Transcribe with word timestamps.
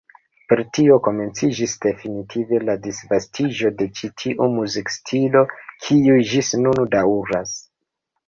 Per 0.51 0.61
tio 0.75 0.95
komenciĝis 1.07 1.75
definitive 1.85 2.61
la 2.69 2.75
disvastiĝo 2.87 3.71
de 3.81 3.87
ĉi 3.99 4.09
tiu 4.23 4.47
muzikstilo, 4.55 5.45
kiu 5.89 6.17
ĝis 6.31 6.53
nun 6.65 6.85
daŭras. 6.97 7.55